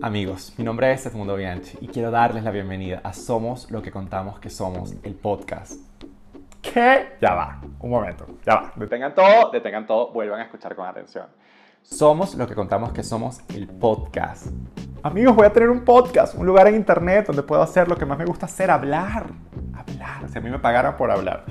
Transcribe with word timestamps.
Amigos, 0.00 0.54
mi 0.56 0.64
nombre 0.64 0.92
es 0.92 1.04
Edmundo 1.06 1.34
Bianchi 1.34 1.76
y 1.80 1.88
quiero 1.88 2.12
darles 2.12 2.44
la 2.44 2.52
bienvenida 2.52 3.00
a 3.02 3.12
Somos 3.12 3.68
lo 3.68 3.82
que 3.82 3.90
contamos 3.90 4.38
que 4.38 4.48
somos, 4.48 4.94
el 5.02 5.16
podcast. 5.16 5.72
¿Qué? 6.62 7.16
Ya 7.20 7.34
va, 7.34 7.60
un 7.80 7.90
momento, 7.90 8.24
ya 8.46 8.54
va. 8.54 8.72
Detengan 8.76 9.12
todo, 9.12 9.50
detengan 9.50 9.88
todo, 9.88 10.12
vuelvan 10.12 10.38
a 10.38 10.44
escuchar 10.44 10.76
con 10.76 10.86
atención. 10.86 11.26
Somos 11.82 12.36
lo 12.36 12.46
que 12.46 12.54
contamos 12.54 12.92
que 12.92 13.02
somos, 13.02 13.40
el 13.48 13.66
podcast. 13.66 14.46
Amigos, 15.02 15.34
voy 15.34 15.46
a 15.46 15.52
tener 15.52 15.68
un 15.68 15.84
podcast, 15.84 16.36
un 16.36 16.46
lugar 16.46 16.68
en 16.68 16.76
internet 16.76 17.26
donde 17.26 17.42
puedo 17.42 17.60
hacer 17.60 17.88
lo 17.88 17.96
que 17.96 18.06
más 18.06 18.18
me 18.18 18.24
gusta 18.24 18.46
hacer, 18.46 18.70
hablar. 18.70 19.26
Hablar, 19.74 20.28
si 20.28 20.38
a 20.38 20.40
mí 20.40 20.48
me 20.48 20.60
pagaran 20.60 20.96
por 20.96 21.10
hablar. 21.10 21.44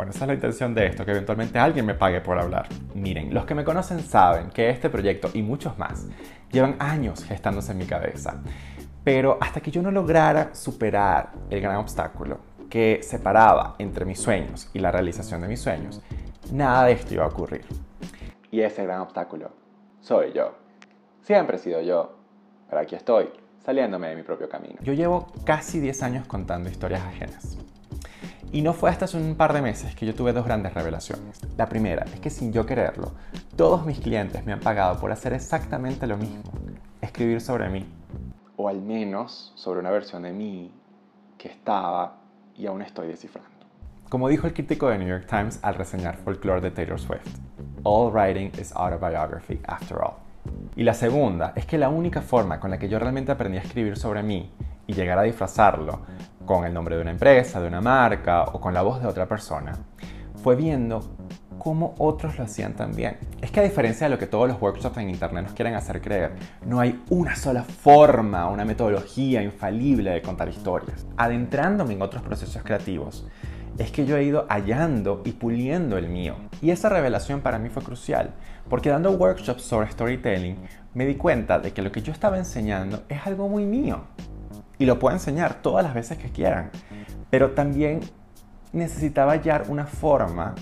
Bueno, 0.00 0.12
esa 0.12 0.24
es 0.24 0.28
la 0.28 0.34
intención 0.34 0.74
de 0.74 0.86
esto, 0.86 1.04
que 1.04 1.10
eventualmente 1.10 1.58
alguien 1.58 1.84
me 1.84 1.94
pague 1.94 2.22
por 2.22 2.38
hablar. 2.38 2.66
Miren, 2.94 3.34
los 3.34 3.44
que 3.44 3.54
me 3.54 3.64
conocen 3.64 4.00
saben 4.00 4.48
que 4.48 4.70
este 4.70 4.88
proyecto 4.88 5.28
y 5.34 5.42
muchos 5.42 5.76
más 5.76 6.06
llevan 6.50 6.76
años 6.78 7.22
gestándose 7.22 7.72
en 7.72 7.78
mi 7.78 7.84
cabeza. 7.84 8.40
Pero 9.04 9.36
hasta 9.42 9.60
que 9.60 9.70
yo 9.70 9.82
no 9.82 9.90
lograra 9.90 10.54
superar 10.54 11.32
el 11.50 11.60
gran 11.60 11.76
obstáculo 11.76 12.38
que 12.70 13.00
separaba 13.02 13.74
entre 13.78 14.06
mis 14.06 14.18
sueños 14.18 14.70
y 14.72 14.78
la 14.78 14.90
realización 14.90 15.42
de 15.42 15.48
mis 15.48 15.60
sueños, 15.60 16.00
nada 16.50 16.86
de 16.86 16.92
esto 16.92 17.12
iba 17.12 17.24
a 17.24 17.28
ocurrir. 17.28 17.66
Y 18.50 18.62
ese 18.62 18.82
gran 18.84 19.00
obstáculo 19.02 19.50
soy 20.00 20.32
yo. 20.32 20.54
Siempre 21.20 21.56
he 21.56 21.58
sido 21.58 21.82
yo, 21.82 22.16
pero 22.70 22.80
aquí 22.80 22.94
estoy, 22.94 23.28
saliéndome 23.62 24.08
de 24.08 24.16
mi 24.16 24.22
propio 24.22 24.48
camino. 24.48 24.76
Yo 24.80 24.94
llevo 24.94 25.30
casi 25.44 25.78
10 25.78 26.02
años 26.04 26.26
contando 26.26 26.70
historias 26.70 27.02
ajenas. 27.02 27.58
Y 28.52 28.62
no 28.62 28.72
fue 28.72 28.90
hasta 28.90 29.04
hace 29.04 29.16
un 29.16 29.36
par 29.36 29.52
de 29.52 29.62
meses 29.62 29.94
que 29.94 30.04
yo 30.04 30.14
tuve 30.14 30.32
dos 30.32 30.44
grandes 30.44 30.74
revelaciones. 30.74 31.40
La 31.56 31.68
primera 31.68 32.04
es 32.12 32.18
que 32.18 32.30
sin 32.30 32.52
yo 32.52 32.66
quererlo, 32.66 33.12
todos 33.56 33.86
mis 33.86 34.00
clientes 34.00 34.44
me 34.44 34.52
han 34.52 34.58
pagado 34.58 34.98
por 34.98 35.12
hacer 35.12 35.32
exactamente 35.32 36.08
lo 36.08 36.16
mismo, 36.16 36.42
escribir 37.00 37.40
sobre 37.40 37.68
mí. 37.68 37.86
O 38.56 38.68
al 38.68 38.82
menos 38.82 39.52
sobre 39.54 39.78
una 39.78 39.90
versión 39.90 40.24
de 40.24 40.32
mí 40.32 40.72
que 41.38 41.48
estaba 41.48 42.16
y 42.56 42.66
aún 42.66 42.82
estoy 42.82 43.06
descifrando. 43.06 43.48
Como 44.08 44.28
dijo 44.28 44.48
el 44.48 44.52
crítico 44.52 44.88
de 44.88 44.98
New 44.98 45.08
York 45.08 45.26
Times 45.28 45.60
al 45.62 45.76
reseñar 45.76 46.16
Folklore 46.16 46.60
de 46.60 46.72
Taylor 46.72 46.98
Swift, 46.98 47.38
All 47.84 48.12
writing 48.12 48.50
is 48.60 48.72
autobiography 48.72 49.60
after 49.68 49.98
all. 50.02 50.14
Y 50.74 50.82
la 50.82 50.94
segunda 50.94 51.52
es 51.54 51.66
que 51.66 51.78
la 51.78 51.88
única 51.88 52.20
forma 52.20 52.58
con 52.58 52.70
la 52.70 52.78
que 52.78 52.88
yo 52.88 52.98
realmente 52.98 53.30
aprendí 53.30 53.58
a 53.58 53.62
escribir 53.62 53.96
sobre 53.96 54.24
mí 54.24 54.50
y 54.86 54.92
llegar 54.92 55.18
a 55.18 55.22
disfrazarlo 55.22 56.00
con 56.50 56.64
el 56.64 56.74
nombre 56.74 56.96
de 56.96 57.02
una 57.02 57.12
empresa, 57.12 57.60
de 57.60 57.68
una 57.68 57.80
marca 57.80 58.42
o 58.42 58.60
con 58.60 58.74
la 58.74 58.82
voz 58.82 59.00
de 59.00 59.06
otra 59.06 59.24
persona, 59.28 59.72
fue 60.42 60.56
viendo 60.56 61.14
cómo 61.60 61.94
otros 61.98 62.38
lo 62.38 62.42
hacían 62.42 62.72
también. 62.72 63.18
Es 63.40 63.52
que 63.52 63.60
a 63.60 63.62
diferencia 63.62 64.08
de 64.08 64.10
lo 64.10 64.18
que 64.18 64.26
todos 64.26 64.48
los 64.48 64.60
workshops 64.60 64.96
en 64.96 65.10
internet 65.10 65.44
nos 65.44 65.52
quieren 65.52 65.76
hacer 65.76 66.00
creer, 66.00 66.32
no 66.66 66.80
hay 66.80 67.00
una 67.08 67.36
sola 67.36 67.62
forma, 67.62 68.48
una 68.48 68.64
metodología 68.64 69.44
infalible 69.44 70.10
de 70.10 70.22
contar 70.22 70.48
historias. 70.48 71.06
Adentrándome 71.16 71.94
en 71.94 72.02
otros 72.02 72.20
procesos 72.20 72.64
creativos, 72.64 73.28
es 73.78 73.92
que 73.92 74.04
yo 74.04 74.16
he 74.16 74.24
ido 74.24 74.46
hallando 74.48 75.22
y 75.24 75.30
puliendo 75.30 75.98
el 75.98 76.08
mío. 76.08 76.34
Y 76.60 76.72
esa 76.72 76.88
revelación 76.88 77.42
para 77.42 77.60
mí 77.60 77.68
fue 77.68 77.84
crucial, 77.84 78.34
porque 78.68 78.90
dando 78.90 79.12
workshops 79.12 79.62
sobre 79.62 79.88
storytelling, 79.88 80.56
me 80.94 81.06
di 81.06 81.14
cuenta 81.14 81.60
de 81.60 81.72
que 81.72 81.80
lo 81.80 81.92
que 81.92 82.02
yo 82.02 82.12
estaba 82.12 82.38
enseñando 82.38 83.04
es 83.08 83.24
algo 83.24 83.48
muy 83.48 83.66
mío 83.66 84.00
y 84.80 84.86
lo 84.86 84.98
puedo 84.98 85.14
enseñar 85.14 85.62
todas 85.62 85.84
las 85.84 85.94
veces 85.94 86.18
que 86.18 86.30
quieran. 86.30 86.70
Pero 87.28 87.50
también 87.50 88.00
necesitaba 88.72 89.32
hallar 89.32 89.66
una 89.68 89.86
forma 89.86 90.54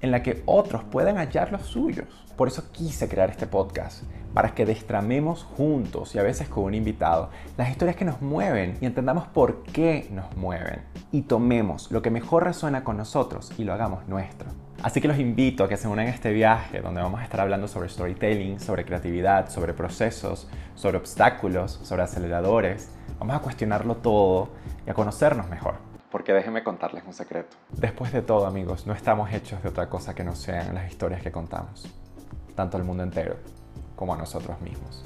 en 0.00 0.10
la 0.10 0.22
que 0.22 0.42
otros 0.46 0.82
puedan 0.84 1.18
hallar 1.18 1.52
los 1.52 1.66
suyos. 1.66 2.06
Por 2.36 2.48
eso 2.48 2.72
quise 2.72 3.06
crear 3.06 3.28
este 3.28 3.46
podcast, 3.46 4.04
para 4.32 4.54
que 4.54 4.64
destramemos 4.64 5.44
juntos 5.44 6.14
y 6.14 6.18
a 6.18 6.22
veces 6.22 6.48
con 6.48 6.64
un 6.64 6.74
invitado 6.74 7.28
las 7.58 7.68
historias 7.68 7.96
que 7.96 8.06
nos 8.06 8.22
mueven 8.22 8.78
y 8.80 8.86
entendamos 8.86 9.26
por 9.28 9.62
qué 9.62 10.08
nos 10.10 10.34
mueven. 10.38 10.80
Y 11.12 11.22
tomemos 11.22 11.92
lo 11.92 12.00
que 12.00 12.10
mejor 12.10 12.44
resuena 12.44 12.82
con 12.82 12.96
nosotros 12.96 13.52
y 13.58 13.64
lo 13.64 13.74
hagamos 13.74 14.08
nuestro. 14.08 14.48
Así 14.82 15.02
que 15.02 15.08
los 15.08 15.18
invito 15.18 15.64
a 15.64 15.68
que 15.68 15.76
se 15.76 15.86
unan 15.86 16.06
a 16.06 16.10
este 16.10 16.32
viaje 16.32 16.80
donde 16.80 17.02
vamos 17.02 17.20
a 17.20 17.24
estar 17.24 17.40
hablando 17.40 17.68
sobre 17.68 17.90
storytelling, 17.90 18.58
sobre 18.58 18.86
creatividad, 18.86 19.50
sobre 19.50 19.74
procesos, 19.74 20.48
sobre 20.74 20.96
obstáculos, 20.96 21.78
sobre 21.82 22.04
aceleradores 22.04 22.88
Vamos 23.20 23.36
a 23.36 23.40
cuestionarlo 23.40 23.96
todo 23.96 24.48
y 24.86 24.90
a 24.90 24.94
conocernos 24.94 25.46
mejor. 25.50 25.74
Porque 26.10 26.32
déjenme 26.32 26.64
contarles 26.64 27.04
un 27.06 27.12
secreto. 27.12 27.54
Después 27.70 28.12
de 28.12 28.22
todo, 28.22 28.46
amigos, 28.46 28.86
no 28.86 28.94
estamos 28.94 29.30
hechos 29.30 29.62
de 29.62 29.68
otra 29.68 29.90
cosa 29.90 30.14
que 30.14 30.24
no 30.24 30.34
sean 30.34 30.74
las 30.74 30.90
historias 30.90 31.22
que 31.22 31.30
contamos. 31.30 31.86
Tanto 32.56 32.78
al 32.78 32.84
mundo 32.84 33.02
entero 33.02 33.36
como 33.94 34.14
a 34.14 34.16
nosotros 34.16 34.58
mismos. 34.62 35.04